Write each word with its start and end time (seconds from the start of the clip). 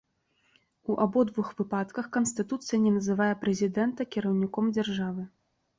У 0.93 0.95
абодвух 1.05 1.51
выпадках 1.59 2.09
канстытуцыя 2.17 2.79
не 2.87 2.95
называе 2.97 3.31
прэзідэнта 3.45 4.01
кіраўніком 4.17 4.65
дзяржавы. 4.79 5.23